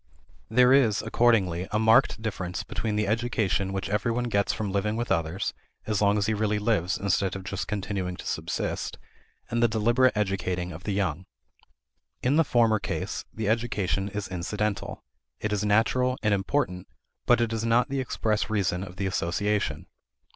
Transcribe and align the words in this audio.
There 0.49 0.73
is, 0.73 1.03
accordingly, 1.03 1.67
a 1.71 1.77
marked 1.77 2.23
difference 2.23 2.63
between 2.63 2.95
the 2.95 3.05
education 3.05 3.71
which 3.71 3.87
every 3.87 4.09
one 4.11 4.23
gets 4.33 4.51
from 4.51 4.71
living 4.71 4.95
with 4.95 5.11
others, 5.11 5.53
as 5.85 6.01
long 6.01 6.17
as 6.17 6.25
he 6.25 6.33
really 6.33 6.57
lives 6.57 6.97
instead 6.97 7.35
of 7.35 7.43
just 7.43 7.67
continuing 7.67 8.15
to 8.15 8.25
subsist, 8.25 8.97
and 9.51 9.61
the 9.61 9.67
deliberate 9.67 10.17
educating 10.17 10.71
of 10.71 10.85
the 10.85 10.93
young. 10.93 11.25
In 12.23 12.35
the 12.35 12.43
former 12.43 12.79
case 12.79 13.25
the 13.31 13.47
education 13.47 14.09
is 14.09 14.27
incidental; 14.27 15.03
it 15.39 15.53
is 15.53 15.63
natural 15.63 16.17
and 16.23 16.33
important, 16.33 16.87
but 17.27 17.39
it 17.39 17.53
is 17.53 17.63
not 17.63 17.89
the 17.89 17.99
express 17.99 18.49
reason 18.49 18.83
of 18.83 18.95
the 18.95 19.05
association. 19.05 19.85